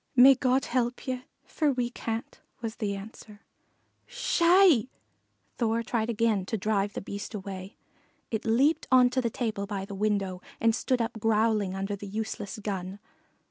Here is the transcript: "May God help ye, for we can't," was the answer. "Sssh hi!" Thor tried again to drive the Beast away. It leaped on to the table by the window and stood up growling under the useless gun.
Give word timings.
"May 0.15 0.33
God 0.33 0.65
help 0.65 1.05
ye, 1.05 1.25
for 1.45 1.71
we 1.71 1.91
can't," 1.91 2.39
was 2.59 2.77
the 2.77 2.95
answer. 2.95 3.41
"Sssh 4.07 4.39
hi!" 4.43 4.87
Thor 5.59 5.83
tried 5.83 6.09
again 6.09 6.43
to 6.47 6.57
drive 6.57 6.93
the 6.93 7.01
Beast 7.01 7.35
away. 7.35 7.77
It 8.31 8.43
leaped 8.43 8.87
on 8.91 9.11
to 9.11 9.21
the 9.21 9.29
table 9.29 9.67
by 9.67 9.85
the 9.85 9.93
window 9.93 10.41
and 10.59 10.73
stood 10.73 11.03
up 11.03 11.19
growling 11.19 11.75
under 11.75 11.95
the 11.95 12.07
useless 12.07 12.57
gun. 12.57 12.97